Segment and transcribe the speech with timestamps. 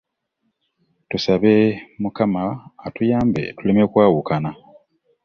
[1.09, 2.43] Tusabe ne Mukama
[2.85, 4.51] atuyambe tuleme kwawukana.